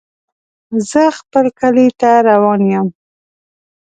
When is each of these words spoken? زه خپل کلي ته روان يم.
زه 0.89 1.03
خپل 1.19 1.45
کلي 1.59 1.87
ته 1.99 2.09
روان 2.29 2.59
يم. 2.73 2.87